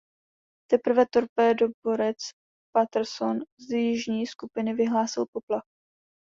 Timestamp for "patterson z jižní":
2.75-4.27